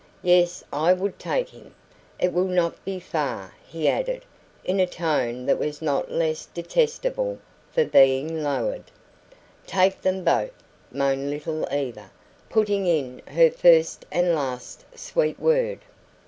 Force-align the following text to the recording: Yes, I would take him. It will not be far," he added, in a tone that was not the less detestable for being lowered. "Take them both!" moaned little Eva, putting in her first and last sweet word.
Yes, 0.23 0.63
I 0.73 0.93
would 0.93 1.19
take 1.19 1.49
him. 1.49 1.75
It 2.19 2.33
will 2.33 2.47
not 2.47 2.83
be 2.83 2.99
far," 2.99 3.53
he 3.67 3.87
added, 3.87 4.25
in 4.63 4.79
a 4.79 4.87
tone 4.87 5.45
that 5.45 5.59
was 5.59 5.79
not 5.79 6.07
the 6.09 6.15
less 6.15 6.47
detestable 6.47 7.37
for 7.71 7.85
being 7.85 8.41
lowered. 8.41 8.85
"Take 9.67 10.01
them 10.01 10.23
both!" 10.23 10.53
moaned 10.91 11.29
little 11.29 11.67
Eva, 11.71 12.09
putting 12.49 12.87
in 12.87 13.21
her 13.27 13.51
first 13.51 14.07
and 14.11 14.33
last 14.33 14.85
sweet 14.95 15.39
word. 15.39 15.77